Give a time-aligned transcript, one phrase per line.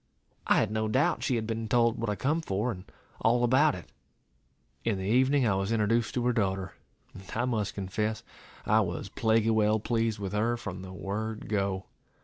[0.47, 2.85] I had no doubt she had been told what I come for, and
[3.19, 3.91] all about it.
[4.83, 6.73] In the evening I was introduced to her daughter,
[7.13, 8.23] and I must confess,
[8.65, 11.85] I was plaguy well pleased with her from the word go.